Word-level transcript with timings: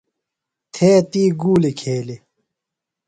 تھے 0.73 0.91
تی 1.11 1.23
گولی 1.41 1.71
کھیلی۔ 1.79 2.17